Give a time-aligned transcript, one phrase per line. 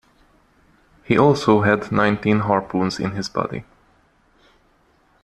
[1.03, 3.65] He also had nineteen harpoons in his body.